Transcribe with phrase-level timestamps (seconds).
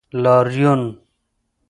[0.23, 0.83] لاریون